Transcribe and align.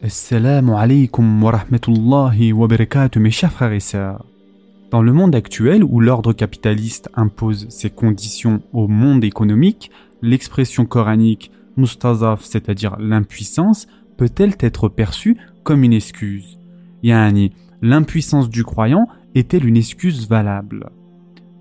Assalamu 0.00 0.76
alaikum 0.76 1.42
wa 1.42 1.50
rahmatullahi 1.50 2.52
wa 2.52 2.68
barakatuh 2.68 3.18
mes 3.18 3.32
chers 3.32 3.50
frères 3.50 3.72
et 3.72 3.80
sœurs. 3.80 4.24
Dans 4.92 5.02
le 5.02 5.12
monde 5.12 5.34
actuel 5.34 5.82
où 5.82 5.98
l'ordre 5.98 6.32
capitaliste 6.32 7.10
impose 7.14 7.68
ses 7.68 7.90
conditions 7.90 8.62
au 8.72 8.86
monde 8.86 9.24
économique, 9.24 9.90
l'expression 10.22 10.86
coranique 10.86 11.50
mustazaf, 11.76 12.44
c'est-à-dire 12.44 12.96
l'impuissance, 13.00 13.88
peut-elle 14.16 14.54
être 14.60 14.88
perçue 14.88 15.36
comme 15.64 15.82
une 15.82 15.92
excuse? 15.92 16.60
Yani, 17.02 17.50
l'impuissance 17.82 18.48
du 18.48 18.62
croyant 18.62 19.08
est-elle 19.34 19.66
une 19.66 19.76
excuse 19.76 20.28
valable? 20.28 20.90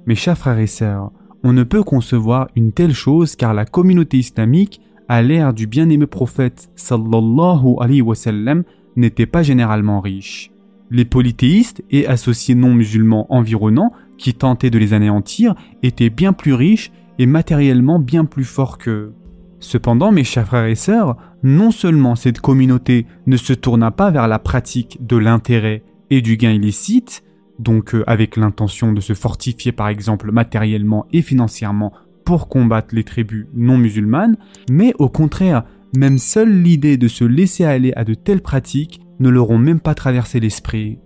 Mes 0.06 0.14
chers 0.14 0.38
frères 0.38 0.60
et 0.60 0.68
sœurs, 0.68 1.12
on 1.44 1.54
ne 1.54 1.64
peut 1.64 1.84
concevoir 1.84 2.50
une 2.56 2.72
telle 2.72 2.94
chose 2.94 3.36
car 3.36 3.56
la 3.56 3.66
communauté 3.66 4.18
islamique 4.18 4.80
à 5.08 5.21
l'ère 5.21 5.54
du 5.54 5.68
bien-aimé 5.68 6.08
prophète 6.08 6.70
sallallahu 6.76 7.76
alayhi 7.80 8.02
wa 8.02 8.16
sallam 8.16 8.64
n'était 8.96 9.26
pas 9.26 9.44
généralement 9.44 10.02
riche. 10.02 10.52
Les 10.89 11.06
polythéistes 11.06 11.83
et 11.92 12.07
associés 12.07 12.56
non 12.56 12.74
musulmans 12.74 13.28
environnants 13.30 13.92
qui 14.18 14.33
tentaient 14.33 14.70
de 14.70 14.80
les 14.80 14.93
anéantir 14.93 15.56
étaient 15.83 16.10
bien 16.10 16.33
plus 16.33 16.54
riches 16.54 16.92
et 17.20 17.25
matériellement 17.25 18.00
bien 18.00 18.25
plus 18.25 18.46
forts 18.46 18.78
qu'eux. 18.78 19.14
Cependant, 19.60 20.11
mes 20.11 20.24
chers 20.24 20.46
frères 20.46 20.66
et 20.66 20.75
sœurs, 20.75 21.18
non 21.44 21.71
seulement 21.71 22.16
cette 22.16 22.39
communauté 22.39 23.05
ne 23.25 23.38
se 23.38 23.54
tourna 23.54 23.92
pas 23.92 24.11
vers 24.11 24.28
la 24.28 24.39
pratique 24.39 25.00
de 25.05 25.18
l'intérêt 25.18 25.83
et 26.10 26.21
du 26.21 26.38
gain 26.38 26.52
illicite, 26.52 27.24
donc 27.60 27.96
euh, 27.96 28.04
avec 28.08 28.38
l'intention 28.38 28.94
de 28.94 29.02
se 29.02 29.14
fortifier 29.14 29.71
par 29.71 29.88
exemple 29.88 30.32
matériellement 30.32 31.08
et 31.11 31.21
financièrement 31.21 31.92
pour 32.28 32.50
combattre 32.50 32.94
les 32.94 33.06
tribus 33.06 33.48
non 33.54 33.78
musulmanes, 33.78 34.36
mais 34.70 34.94
au 35.00 35.08
contraire, 35.08 35.64
même 35.95 36.17
seule 36.17 36.62
l'idée 36.62 36.98
de 36.98 37.08
se 37.08 37.23
laisser 37.23 37.64
aller 37.64 37.94
à 37.95 38.03
de 38.03 38.16
telles 38.16 38.42
pratiques 38.42 39.00
ne 39.22 39.30
leur 39.30 39.50
ont 39.50 39.58
même 39.58 39.80
pas 39.80 39.95
traversé 39.95 40.42
l'esprit. 40.42 41.00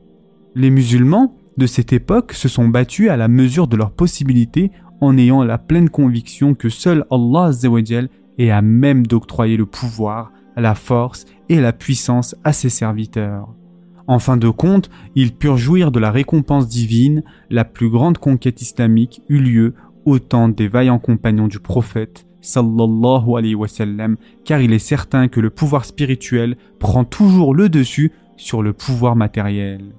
Les 0.55 0.71
musulmans 0.71 1.35
de 1.57 1.67
cette 1.67 1.93
époque 1.93 2.33
se 2.33 2.49
sont 2.49 2.67
battus 2.67 3.11
à 3.11 3.17
la 3.17 3.27
mesure 3.27 3.67
de 3.67 3.77
leurs 3.77 3.91
possibilités 3.91 4.71
en 4.99 5.15
ayant 5.15 5.43
la 5.43 5.59
pleine 5.59 5.91
conviction 5.91 6.55
que 6.55 6.69
seul 6.69 7.05
Allah 7.11 7.51
est 8.39 8.49
à 8.49 8.63
même 8.63 9.05
d'octroyer 9.05 9.57
le 9.57 9.67
pouvoir, 9.67 10.31
la 10.57 10.73
force 10.73 11.25
et 11.49 11.61
la 11.61 11.71
puissance 11.71 12.35
à 12.43 12.51
ses 12.51 12.69
serviteurs. 12.69 13.53
En 14.07 14.17
fin 14.17 14.37
de 14.37 14.49
compte, 14.49 14.89
ils 15.13 15.35
purent 15.35 15.57
jouir 15.57 15.91
de 15.91 15.99
la 15.99 16.09
récompense 16.09 16.67
divine, 16.67 17.21
la 17.51 17.63
plus 17.63 17.91
grande 17.91 18.17
conquête 18.17 18.63
islamique 18.63 19.21
eut 19.29 19.39
lieu 19.39 19.75
autant 20.05 20.49
des 20.49 20.67
vaillants 20.67 20.99
compagnons 20.99 21.47
du 21.47 21.59
prophète 21.59 22.25
sallallahu 22.41 23.37
alayhi 23.37 23.55
wa 23.55 23.67
sallam, 23.67 24.17
car 24.43 24.61
il 24.61 24.73
est 24.73 24.79
certain 24.79 25.27
que 25.27 25.39
le 25.39 25.49
pouvoir 25.49 25.85
spirituel 25.85 26.57
prend 26.79 27.03
toujours 27.03 27.53
le 27.53 27.69
dessus 27.69 28.11
sur 28.35 28.63
le 28.63 28.73
pouvoir 28.73 29.15
matériel. 29.15 29.93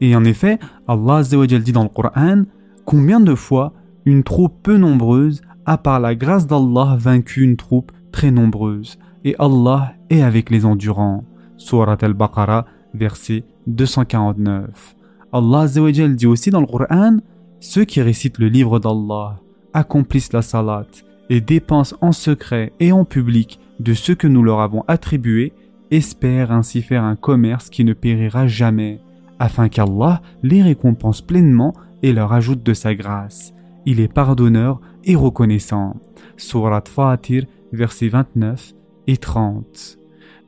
Et 0.00 0.16
en 0.16 0.24
effet, 0.24 0.58
Allah 0.88 1.22
dit 1.22 1.72
dans 1.72 1.82
le 1.82 1.88
Coran 1.88 2.44
Combien 2.84 3.20
de 3.20 3.34
fois 3.34 3.72
une 4.04 4.24
troupe 4.24 4.54
peu 4.62 4.76
nombreuse 4.76 5.42
a 5.64 5.78
par 5.78 6.00
la 6.00 6.14
grâce 6.14 6.46
d'Allah 6.46 6.96
vaincu 6.98 7.42
une 7.42 7.56
troupe 7.56 7.92
très 8.10 8.30
nombreuse, 8.30 8.98
et 9.24 9.36
Allah 9.38 9.94
est 10.10 10.22
avec 10.22 10.50
les 10.50 10.64
endurants. 10.64 11.24
Surat 11.56 11.98
al-Baqarah, 12.00 12.66
verset 12.94 13.44
249. 13.68 14.96
Allah 15.32 15.66
dit 15.66 16.26
aussi 16.26 16.50
dans 16.50 16.60
le 16.60 16.66
Coran 16.66 17.18
ceux 17.62 17.84
qui 17.84 18.02
récitent 18.02 18.38
le 18.38 18.48
livre 18.48 18.80
d'Allah, 18.80 19.36
accomplissent 19.72 20.32
la 20.32 20.42
salat 20.42 20.84
et 21.30 21.40
dépensent 21.40 21.96
en 22.00 22.10
secret 22.10 22.72
et 22.80 22.90
en 22.90 23.04
public 23.04 23.60
de 23.78 23.94
ce 23.94 24.10
que 24.10 24.26
nous 24.26 24.42
leur 24.42 24.60
avons 24.60 24.84
attribué, 24.88 25.52
espèrent 25.92 26.50
ainsi 26.50 26.82
faire 26.82 27.04
un 27.04 27.14
commerce 27.14 27.70
qui 27.70 27.84
ne 27.84 27.92
périra 27.92 28.48
jamais, 28.48 29.00
afin 29.38 29.68
qu'Allah 29.68 30.22
les 30.42 30.60
récompense 30.60 31.22
pleinement 31.22 31.72
et 32.02 32.12
leur 32.12 32.32
ajoute 32.32 32.64
de 32.64 32.74
sa 32.74 32.96
grâce. 32.96 33.54
Il 33.86 34.00
est 34.00 34.12
pardonneur 34.12 34.80
et 35.04 35.14
reconnaissant. 35.14 36.00
Surat 36.36 36.82
Fatir, 36.84 37.46
versets 37.72 38.08
29 38.08 38.72
et 39.06 39.16
30. 39.16 39.98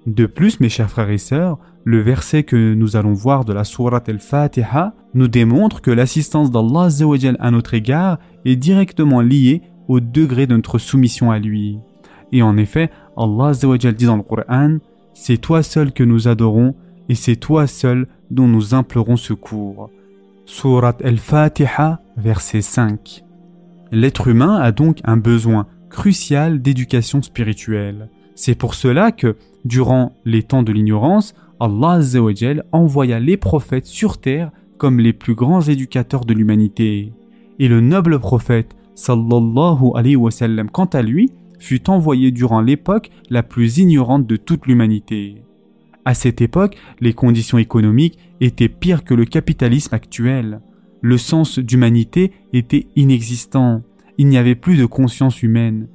De 0.06 0.26
plus, 0.26 0.58
mes 0.58 0.68
chers 0.68 0.90
frères 0.90 1.10
et 1.10 1.18
sœurs, 1.18 1.58
le 1.84 2.00
verset 2.00 2.44
que 2.44 2.74
nous 2.74 2.96
allons 2.96 3.12
voir 3.12 3.44
de 3.44 3.52
la 3.52 3.64
Sourate 3.64 4.08
al-Fatiha 4.08 4.94
nous 5.12 5.28
démontre 5.28 5.82
que 5.82 5.90
l'assistance 5.90 6.50
d'Allah 6.50 6.88
à 7.38 7.50
notre 7.50 7.74
égard 7.74 8.18
est 8.46 8.56
directement 8.56 9.20
liée 9.20 9.62
au 9.86 10.00
degré 10.00 10.46
de 10.46 10.56
notre 10.56 10.78
soumission 10.78 11.30
à 11.30 11.38
lui. 11.38 11.78
Et 12.32 12.42
en 12.42 12.56
effet, 12.56 12.90
Allah 13.16 13.52
dit 13.52 14.06
dans 14.06 14.16
le 14.16 14.22
Coran 14.22 14.78
C'est 15.12 15.36
toi 15.36 15.62
seul 15.62 15.92
que 15.92 16.02
nous 16.02 16.26
adorons 16.26 16.74
et 17.10 17.14
c'est 17.14 17.36
toi 17.36 17.66
seul 17.66 18.08
dont 18.30 18.48
nous 18.48 18.74
implorons 18.74 19.16
secours. 19.16 19.90
Surat 20.46 20.96
al-Fatiha, 21.04 22.00
verset 22.16 22.62
5. 22.62 23.24
L'être 23.92 24.28
humain 24.28 24.56
a 24.56 24.72
donc 24.72 24.98
un 25.04 25.18
besoin 25.18 25.66
crucial 25.90 26.62
d'éducation 26.62 27.22
spirituelle. 27.22 28.08
C'est 28.34 28.56
pour 28.56 28.74
cela 28.74 29.12
que, 29.12 29.36
durant 29.64 30.16
les 30.24 30.42
temps 30.42 30.62
de 30.62 30.72
l'ignorance, 30.72 31.34
Allah 31.60 32.00
envoya 32.72 33.20
les 33.20 33.36
prophètes 33.36 33.86
sur 33.86 34.18
terre 34.18 34.50
comme 34.78 34.98
les 34.98 35.12
plus 35.12 35.34
grands 35.34 35.62
éducateurs 35.62 36.24
de 36.24 36.34
l'humanité. 36.34 37.12
Et 37.58 37.68
le 37.68 37.80
noble 37.80 38.18
prophète, 38.18 38.74
sallallahu 38.94 39.92
alayhi 39.94 40.16
wa 40.16 40.30
quant 40.72 40.86
à 40.86 41.02
lui, 41.02 41.30
fut 41.58 41.88
envoyé 41.88 42.30
durant 42.30 42.60
l'époque 42.60 43.10
la 43.30 43.42
plus 43.42 43.78
ignorante 43.78 44.26
de 44.26 44.36
toute 44.36 44.66
l'humanité. 44.66 45.42
À 46.04 46.12
cette 46.14 46.42
époque, 46.42 46.76
les 47.00 47.14
conditions 47.14 47.58
économiques 47.58 48.18
étaient 48.40 48.68
pires 48.68 49.04
que 49.04 49.14
le 49.14 49.24
capitalisme 49.24 49.94
actuel. 49.94 50.60
Le 51.00 51.16
sens 51.16 51.58
d'humanité 51.58 52.32
était 52.52 52.86
inexistant. 52.94 53.82
Il 54.18 54.28
n'y 54.28 54.36
avait 54.36 54.54
plus 54.54 54.76
de 54.76 54.86
conscience 54.86 55.42
humaine. 55.42 55.88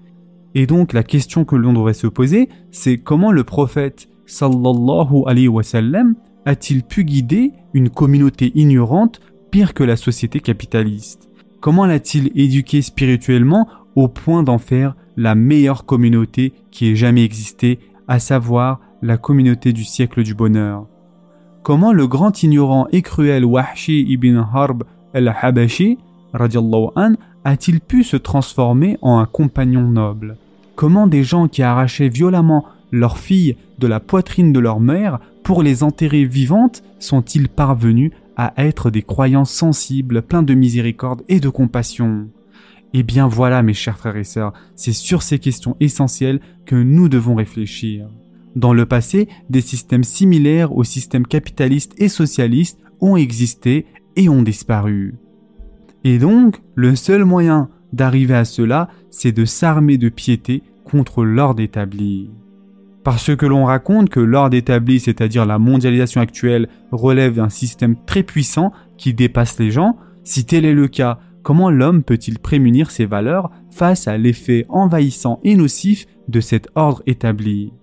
Et 0.56 0.66
donc 0.66 0.94
la 0.94 1.04
question 1.04 1.46
que 1.46 1.56
l'on 1.56 1.74
devrait 1.74 1.94
se 1.94 2.08
poser, 2.08 2.50
c'est 2.72 2.98
comment 2.98 3.32
le 3.32 3.44
prophète 3.44 4.09
sallallahu 4.30 5.24
alayhi 5.26 5.48
wa 5.48 5.64
sallam 5.64 6.16
a-t-il 6.46 6.84
pu 6.84 7.04
guider 7.04 7.52
une 7.74 7.90
communauté 7.90 8.52
ignorante 8.56 9.20
pire 9.52 9.74
que 9.74 9.84
la 9.84 9.96
société 9.96 10.40
capitaliste? 10.40 11.30
Comment 11.60 11.86
l'a-t-il 11.86 12.32
éduqué 12.36 12.82
spirituellement 12.82 13.68
au 13.96 14.08
point 14.08 14.44
d'en 14.44 14.60
faire 14.60 14.96
la 15.18 15.36
meilleure 15.36 15.86
communauté 15.86 16.54
qui 16.72 16.88
ait 16.88 16.96
jamais 16.96 17.24
existé, 17.24 17.80
à 18.08 18.20
savoir 18.20 18.80
la 19.02 19.18
communauté 19.18 19.74
du 19.74 19.84
siècle 19.84 20.24
du 20.24 20.36
bonheur? 20.36 20.86
Comment 21.64 21.92
le 21.92 22.08
grand 22.08 22.42
ignorant 22.42 22.88
et 22.92 23.02
cruel 23.02 23.44
Wahshi 23.44 24.06
ibn 24.08 24.38
Harb 24.38 24.84
al-Habashi 25.14 25.98
a-t-il 27.44 27.82
pu 27.82 28.04
se 28.04 28.16
transformer 28.16 28.98
en 29.02 29.18
un 29.18 29.26
compagnon 29.26 29.90
noble? 29.90 30.38
Comment 30.76 31.08
des 31.08 31.24
gens 31.24 31.48
qui 31.48 31.64
arrachaient 31.64 32.10
violemment 32.10 32.66
leurs 32.92 33.18
filles 33.18 33.56
de 33.78 33.88
la 33.88 34.00
poitrine 34.00 34.54
de 34.54 34.60
leur 34.60 34.80
mère 34.80 35.20
pour 35.44 35.64
les 35.64 35.84
enterrer 35.84 36.26
vivantes 36.26 36.84
sont-ils 37.00 37.50
parvenus 37.50 38.12
à 38.36 38.54
être 38.58 38.90
des 38.90 39.02
croyants 39.02 39.46
sensibles, 39.46 40.22
pleins 40.22 40.44
de 40.44 40.54
miséricorde 40.54 41.24
et 41.28 41.40
de 41.40 41.50
compassion? 41.50 42.30
Eh 42.94 43.04
bien 43.04 43.28
voilà 43.28 43.62
mes 43.62 43.74
chers 43.74 43.98
frères 43.98 44.18
et 44.18 44.24
sœurs, 44.24 44.54
c'est 44.76 44.94
sur 44.94 45.22
ces 45.22 45.40
questions 45.40 45.76
essentielles 45.80 46.40
que 46.66 46.76
nous 46.76 47.10
devons 47.10 47.36
réfléchir. 47.36 48.08
Dans 48.56 48.74
le 48.74 48.86
passé, 48.86 49.28
des 49.50 49.62
systèmes 49.62 50.04
similaires 50.04 50.76
aux 50.76 50.84
systèmes 50.84 51.28
capitalistes 51.28 51.94
et 51.98 52.10
socialistes 52.10 52.80
ont 53.00 53.16
existé 53.16 53.86
et 54.16 54.28
ont 54.28 54.42
disparu. 54.42 55.16
Et 56.04 56.18
donc, 56.18 56.62
le 56.76 56.96
seul 56.96 57.26
moyen 57.26 57.70
d'arriver 57.94 58.36
à 58.36 58.46
cela, 58.46 58.90
c'est 59.12 59.32
de 59.32 59.46
s'armer 59.46 59.98
de 59.98 60.10
piété 60.10 60.64
contre 60.84 61.24
l'ordre 61.24 61.62
établi. 61.62 62.30
Parce 63.10 63.36
que 63.36 63.48
l'on 63.48 63.66
raconte 63.66 64.12
que 64.12 64.20
l'ordre 64.20 64.56
établi, 64.56 65.00
c'est-à-dire 65.00 65.48
la 65.48 65.58
mondialisation 65.58 66.22
actuelle, 66.22 66.70
relève 66.92 67.34
d'un 67.34 67.50
système 67.50 67.96
très 68.06 68.22
puissant 68.22 68.72
qui 68.98 69.16
dépasse 69.16 69.58
les 69.58 69.72
gens, 69.72 69.98
si 70.24 70.46
tel 70.46 70.64
est 70.64 70.76
le 70.76 70.88
cas, 70.88 71.18
comment 71.42 71.72
l'homme 71.72 72.04
peut-il 72.04 72.38
prémunir 72.38 72.92
ses 72.92 73.08
valeurs 73.08 73.50
face 73.72 74.08
à 74.08 74.20
l'effet 74.20 74.68
envahissant 74.70 75.40
et 75.44 75.56
nocif 75.56 76.06
de 76.28 76.40
cet 76.40 76.70
ordre 76.76 77.02
établi? 77.08 77.74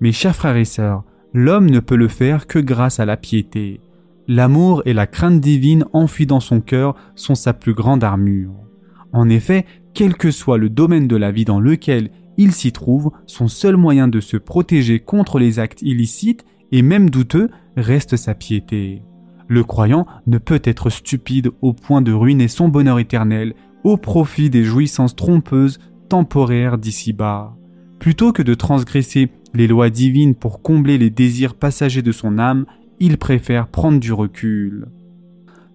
Mes 0.00 0.12
chers 0.12 0.36
frères 0.36 0.56
et 0.56 0.64
sœurs, 0.64 1.02
l'homme 1.34 1.68
ne 1.68 1.80
peut 1.80 1.96
le 1.96 2.06
faire 2.06 2.46
que 2.46 2.60
grâce 2.60 3.00
à 3.00 3.04
la 3.04 3.16
piété. 3.16 3.80
L'amour 4.28 4.82
et 4.84 4.92
la 4.92 5.08
crainte 5.08 5.40
divine 5.40 5.84
enfuis 5.92 6.26
dans 6.26 6.38
son 6.38 6.60
cœur 6.60 6.94
sont 7.16 7.34
sa 7.34 7.54
plus 7.54 7.74
grande 7.74 8.04
armure. 8.04 8.54
En 9.12 9.30
effet, 9.30 9.66
quel 9.94 10.14
que 10.14 10.30
soit 10.30 10.58
le 10.58 10.70
domaine 10.70 11.08
de 11.08 11.16
la 11.16 11.32
vie 11.32 11.44
dans 11.44 11.58
lequel 11.58 12.10
il 12.40 12.52
s'y 12.52 12.72
trouve, 12.72 13.10
son 13.26 13.48
seul 13.48 13.76
moyen 13.76 14.08
de 14.08 14.18
se 14.18 14.38
protéger 14.38 14.98
contre 14.98 15.38
les 15.38 15.58
actes 15.58 15.82
illicites 15.82 16.46
et 16.72 16.80
même 16.80 17.10
douteux 17.10 17.50
reste 17.76 18.16
sa 18.16 18.34
piété. 18.34 19.02
Le 19.46 19.62
croyant 19.62 20.06
ne 20.26 20.38
peut 20.38 20.62
être 20.64 20.88
stupide 20.88 21.50
au 21.60 21.74
point 21.74 22.00
de 22.00 22.12
ruiner 22.12 22.48
son 22.48 22.68
bonheur 22.68 22.98
éternel 22.98 23.52
au 23.84 23.98
profit 23.98 24.48
des 24.48 24.64
jouissances 24.64 25.14
trompeuses 25.14 25.80
temporaires 26.08 26.78
d'ici-bas. 26.78 27.54
Plutôt 27.98 28.32
que 28.32 28.40
de 28.40 28.54
transgresser 28.54 29.28
les 29.52 29.66
lois 29.66 29.90
divines 29.90 30.34
pour 30.34 30.62
combler 30.62 30.96
les 30.96 31.10
désirs 31.10 31.56
passagers 31.56 32.00
de 32.00 32.12
son 32.12 32.38
âme, 32.38 32.64
il 33.00 33.18
préfère 33.18 33.68
prendre 33.68 34.00
du 34.00 34.14
recul. 34.14 34.86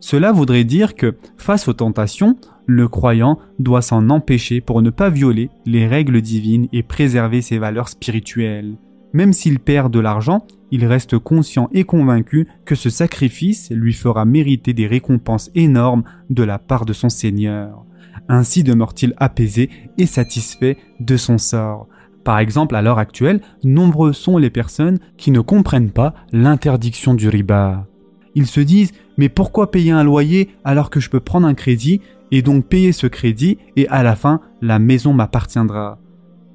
Cela 0.08 0.32
voudrait 0.32 0.66
dire 0.66 0.94
que, 0.94 1.18
face 1.36 1.68
aux 1.68 1.74
tentations, 1.74 2.38
le 2.68 2.88
croyant 2.88 3.40
doit 3.58 3.82
s'en 3.82 4.12
empêcher 4.12 4.62
pour 4.62 4.84
ne 4.84 4.92
pas 4.92 5.10
violer 5.10 5.50
les 5.66 5.88
règles 5.88 6.22
divines 6.22 6.68
et 6.72 6.84
préserver 6.84 7.42
ses 7.42 7.58
valeurs 7.58 7.90
spirituelles. 7.90 8.76
Même 9.14 9.34
s'il 9.34 9.58
perd 9.58 9.92
de 9.92 10.00
l'argent, 10.00 10.46
il 10.70 10.86
reste 10.86 11.18
conscient 11.18 11.70
et 11.74 11.86
convaincu 11.86 12.48
que 12.66 12.76
ce 12.76 12.92
sacrifice 12.92 13.72
lui 13.72 13.94
fera 13.94 14.26
mériter 14.26 14.74
des 14.74 14.86
récompenses 14.86 15.50
énormes 15.56 16.04
de 16.30 16.44
la 16.44 16.60
part 16.60 16.86
de 16.86 16.94
son 16.94 17.10
Seigneur. 17.10 17.84
Ainsi 18.30 18.64
demeure-t-il 18.64 19.16
apaisé 19.18 19.72
et 19.98 20.06
satisfait 20.06 20.78
de 21.00 21.18
son 21.18 21.40
sort. 21.40 21.88
Par 22.24 22.38
exemple, 22.38 22.76
à 22.76 22.84
l'heure 22.84 23.00
actuelle, 23.00 23.42
nombreux 23.64 24.14
sont 24.14 24.38
les 24.38 24.52
personnes 24.52 25.00
qui 25.18 25.32
ne 25.32 25.40
comprennent 25.40 25.90
pas 25.90 26.14
l'interdiction 26.32 27.16
du 27.16 27.28
riba. 27.28 27.88
Ils 28.36 28.48
se 28.48 28.60
disent 28.60 28.92
mais 29.18 29.30
pourquoi 29.30 29.72
payer 29.72 29.92
un 29.92 30.04
loyer 30.04 30.50
alors 30.64 30.90
que 30.90 31.00
je 31.00 31.10
peux 31.10 31.20
prendre 31.20 31.48
un 31.48 31.54
crédit 31.54 32.02
et 32.32 32.42
donc 32.42 32.66
payer 32.66 32.92
ce 32.92 33.08
crédit 33.08 33.58
et 33.76 33.88
à 33.88 34.04
la 34.04 34.16
fin 34.16 34.42
la 34.62 34.80
maison 34.80 35.14
m'appartiendra? 35.14 36.00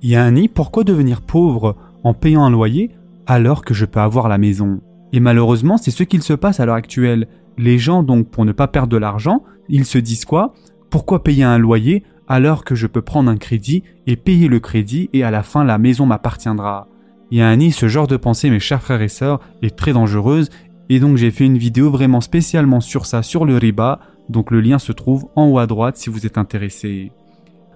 Yanni, 0.02 0.48
pourquoi 0.48 0.84
devenir 0.84 1.20
pauvre 1.20 1.76
en 2.04 2.14
payant 2.14 2.44
un 2.44 2.50
loyer 2.50 2.90
alors 3.26 3.64
que 3.64 3.74
je 3.74 3.84
peux 3.84 4.00
avoir 4.00 4.28
la 4.28 4.38
maison? 4.38 4.80
Et 5.12 5.20
malheureusement, 5.20 5.76
c'est 5.76 5.90
ce 5.90 6.04
qu'il 6.04 6.22
se 6.22 6.32
passe 6.32 6.60
à 6.60 6.66
l'heure 6.66 6.76
actuelle. 6.76 7.28
Les 7.58 7.78
gens 7.78 8.02
donc 8.02 8.28
pour 8.28 8.44
ne 8.44 8.52
pas 8.52 8.68
perdre 8.68 8.88
de 8.88 8.96
l'argent, 8.96 9.42
ils 9.68 9.84
se 9.84 9.98
disent 9.98 10.24
quoi? 10.24 10.54
Pourquoi 10.88 11.22
payer 11.22 11.44
un 11.44 11.58
loyer 11.58 12.04
alors 12.28 12.64
que 12.64 12.74
je 12.74 12.86
peux 12.86 13.02
prendre 13.02 13.30
un 13.30 13.36
crédit 13.36 13.82
et 14.06 14.16
payer 14.16 14.48
le 14.48 14.60
crédit 14.60 15.10
et 15.12 15.24
à 15.24 15.30
la 15.30 15.42
fin 15.42 15.64
la 15.64 15.78
maison 15.78 16.06
m'appartiendra? 16.06 16.88
Yanni, 17.30 17.70
ce 17.70 17.86
genre 17.86 18.08
de 18.08 18.16
pensée, 18.16 18.50
mes 18.50 18.58
chers 18.58 18.82
frères 18.82 19.02
et 19.02 19.08
sœurs, 19.08 19.40
est 19.62 19.76
très 19.76 19.92
dangereuse 19.92 20.50
et 20.90 20.98
donc 20.98 21.16
j'ai 21.16 21.30
fait 21.30 21.46
une 21.46 21.56
vidéo 21.56 21.88
vraiment 21.88 22.20
spécialement 22.20 22.80
sur 22.80 23.06
ça, 23.06 23.22
sur 23.22 23.46
le 23.46 23.56
riba, 23.56 24.00
donc 24.28 24.50
le 24.50 24.60
lien 24.60 24.80
se 24.80 24.90
trouve 24.90 25.28
en 25.36 25.46
haut 25.46 25.58
à 25.58 25.68
droite 25.68 25.96
si 25.96 26.10
vous 26.10 26.26
êtes 26.26 26.36
intéressé. 26.36 27.12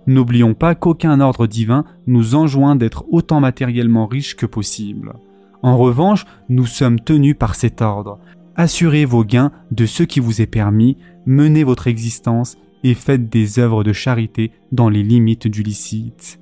N'oublions 0.09 0.53
pas 0.53 0.75
qu'aucun 0.75 1.21
ordre 1.21 1.47
divin 1.47 1.85
nous 2.09 2.35
enjoint 2.35 2.75
d'être 2.75 3.05
autant 3.11 3.41
matériellement 3.41 4.07
riches 4.07 4.35
que 4.35 4.47
possible. 4.47 5.15
En 5.63 5.79
revanche, 5.79 6.27
nous 6.49 6.67
sommes 6.67 7.01
tenus 7.01 7.37
par 7.39 7.55
cet 7.55 7.83
ordre. 7.83 8.19
Assurez 8.57 9.05
vos 9.05 9.25
gains 9.25 9.53
de 9.71 9.87
ce 9.87 10.03
qui 10.03 10.19
vous 10.19 10.43
est 10.43 10.47
permis, 10.47 10.99
menez 11.25 11.63
votre 11.63 11.87
existence 11.87 12.59
et 12.83 12.95
faites 12.95 13.31
des 13.31 13.61
œuvres 13.61 13.85
de 13.85 13.93
charité 13.93 14.51
dans 14.73 14.89
les 14.89 15.05
limites 15.05 15.47
du 15.47 15.63
licite. 15.63 16.41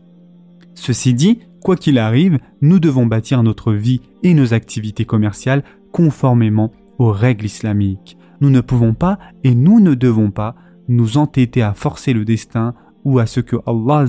Ceci 0.75 1.13
dit, 1.13 1.39
quoi 1.63 1.77
qu'il 1.77 1.99
arrive, 1.99 2.39
nous 2.63 2.81
devons 2.81 3.07
bâtir 3.07 3.43
notre 3.43 3.75
vie 3.75 4.01
et 4.23 4.35
nos 4.35 4.55
activités 4.55 5.05
commerciales 5.05 5.63
conformément 5.93 6.73
aux 6.99 7.12
règles 7.12 7.47
islamiques. 7.47 8.17
Nous 8.41 8.50
ne 8.50 8.61
pouvons 8.61 8.94
pas 8.94 9.19
et 9.44 9.55
nous 9.55 9.81
ne 9.81 9.94
devons 9.94 10.31
pas 10.31 10.56
nous 10.89 11.17
entêter 11.17 11.62
à 11.62 11.75
forcer 11.75 12.12
le 12.12 12.25
destin 12.25 12.75
ou 13.05 13.19
à 13.19 13.27
ce 13.27 13.41
que 13.41 13.56
Allah 13.67 14.06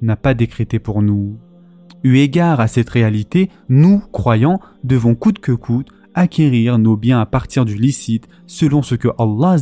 n'a 0.00 0.16
pas 0.16 0.34
décrété 0.34 0.78
pour 0.78 1.02
nous. 1.02 1.38
Eu 2.02 2.16
égard 2.16 2.60
à 2.60 2.66
cette 2.66 2.88
réalité, 2.88 3.50
nous, 3.68 4.02
croyants, 4.12 4.60
devons 4.84 5.14
coûte 5.14 5.38
que 5.38 5.52
coûte 5.52 5.88
acquérir 6.14 6.78
nos 6.78 6.96
biens 6.96 7.20
à 7.20 7.26
partir 7.26 7.64
du 7.64 7.76
licite 7.76 8.28
selon 8.46 8.82
ce 8.82 8.94
que 8.94 9.08
Allah 9.18 9.56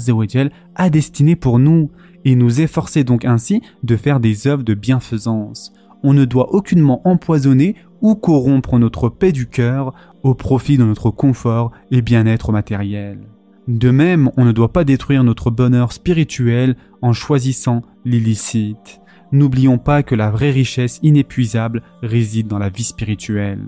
a 0.76 0.90
destiné 0.90 1.36
pour 1.36 1.58
nous 1.58 1.90
et 2.24 2.36
nous 2.36 2.60
efforcer 2.60 3.04
donc 3.04 3.24
ainsi 3.24 3.62
de 3.82 3.96
faire 3.96 4.20
des 4.20 4.46
œuvres 4.46 4.62
de 4.62 4.74
bienfaisance. 4.74 5.72
On 6.02 6.14
ne 6.14 6.24
doit 6.24 6.54
aucunement 6.54 7.02
empoisonner 7.04 7.76
ou 8.00 8.14
corrompre 8.14 8.78
notre 8.78 9.08
paix 9.08 9.32
du 9.32 9.48
cœur 9.48 9.92
au 10.22 10.34
profit 10.34 10.78
de 10.78 10.84
notre 10.84 11.10
confort 11.10 11.72
et 11.90 12.02
bien-être 12.02 12.52
matériel. 12.52 13.18
De 13.66 13.90
même, 13.90 14.30
on 14.36 14.44
ne 14.44 14.52
doit 14.52 14.72
pas 14.72 14.84
détruire 14.84 15.24
notre 15.24 15.50
bonheur 15.50 15.92
spirituel 15.92 16.76
en 17.02 17.12
choisissant 17.12 17.82
l'illicite. 18.04 19.00
N'oublions 19.30 19.76
pas 19.76 20.02
que 20.02 20.14
la 20.14 20.30
vraie 20.30 20.50
richesse 20.50 21.00
inépuisable 21.02 21.82
réside 22.02 22.46
dans 22.46 22.58
la 22.58 22.70
vie 22.70 22.84
spirituelle. 22.84 23.66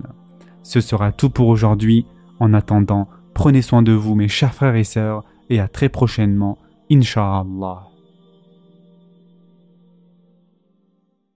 Ce 0.63 0.81
sera 0.81 1.13
tout 1.13 1.29
pour 1.29 1.49
aujourd'hui. 1.49 2.07
En 2.39 2.55
attendant, 2.55 3.09
prenez 3.35 3.61
soin 3.61 3.83
de 3.83 3.93
vous 3.93 4.15
mes 4.15 4.29
chers 4.29 4.55
frères 4.55 4.77
et 4.77 4.85
sœurs 4.85 5.25
et 5.51 5.61
à 5.61 5.69
très 5.69 5.91
prochainement, 5.91 6.57
Inch'Allah. 6.91 7.90